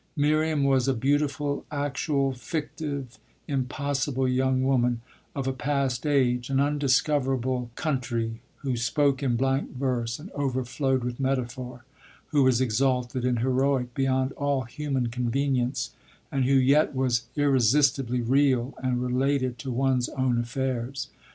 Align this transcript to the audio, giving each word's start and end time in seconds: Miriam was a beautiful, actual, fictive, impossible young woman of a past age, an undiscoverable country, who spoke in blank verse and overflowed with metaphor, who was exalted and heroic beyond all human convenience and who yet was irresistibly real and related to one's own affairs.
Miriam 0.17 0.63
was 0.63 0.87
a 0.87 0.95
beautiful, 0.95 1.63
actual, 1.69 2.33
fictive, 2.33 3.19
impossible 3.47 4.27
young 4.27 4.63
woman 4.63 5.01
of 5.35 5.45
a 5.47 5.53
past 5.53 6.07
age, 6.07 6.49
an 6.49 6.59
undiscoverable 6.59 7.69
country, 7.75 8.41
who 8.63 8.75
spoke 8.75 9.21
in 9.21 9.35
blank 9.35 9.77
verse 9.77 10.17
and 10.17 10.31
overflowed 10.31 11.03
with 11.03 11.19
metaphor, 11.19 11.85
who 12.29 12.41
was 12.41 12.59
exalted 12.59 13.23
and 13.23 13.41
heroic 13.41 13.93
beyond 13.93 14.31
all 14.31 14.63
human 14.63 15.05
convenience 15.05 15.91
and 16.31 16.45
who 16.45 16.55
yet 16.55 16.95
was 16.95 17.27
irresistibly 17.35 18.21
real 18.21 18.73
and 18.81 19.03
related 19.03 19.59
to 19.59 19.69
one's 19.69 20.09
own 20.09 20.39
affairs. 20.39 21.09